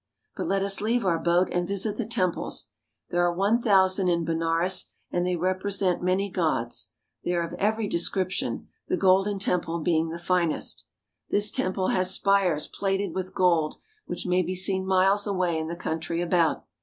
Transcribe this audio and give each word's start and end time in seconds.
But 0.35 0.47
let 0.47 0.63
us 0.63 0.81
leave 0.81 1.05
our 1.05 1.19
boat 1.19 1.47
and 1.51 1.67
visit 1.67 1.95
the 1.95 2.07
temples. 2.07 2.69
There 3.11 3.21
are 3.21 3.31
one 3.31 3.61
thousand 3.61 4.09
in 4.09 4.25
Benares, 4.25 4.87
and 5.11 5.27
they 5.27 5.35
represent 5.35 6.01
many 6.01 6.31
gods. 6.31 6.91
They 7.23 7.33
are 7.35 7.45
of 7.45 7.53
every 7.59 7.87
description, 7.87 8.67
the 8.87 8.97
Golden 8.97 9.37
Temple 9.37 9.81
being 9.81 10.09
the 10.09 10.17
finest. 10.17 10.85
This 11.29 11.51
temple 11.51 11.89
has 11.89 12.09
spires 12.09 12.65
plated 12.67 13.13
with 13.13 13.35
gold, 13.35 13.75
which 14.07 14.25
may 14.25 14.41
be 14.41 14.55
seen 14.55 14.87
miles 14.87 15.27
away 15.27 15.59
in 15.59 15.67
the 15.67 15.75
country 15.75 16.19
about. 16.19 16.65